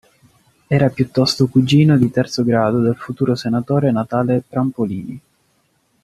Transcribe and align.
Era 0.67 0.89
piuttosto 0.89 1.45
cugino 1.47 1.95
di 1.95 2.09
terzo 2.09 2.43
grado 2.43 2.79
del 2.79 2.95
futuro 2.95 3.35
senatore 3.35 3.91
Natale 3.91 4.41
Prampolini. 4.41 5.21